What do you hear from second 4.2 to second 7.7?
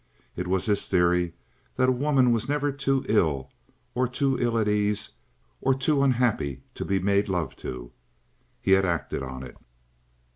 ill at ease, or too unhappy to be made love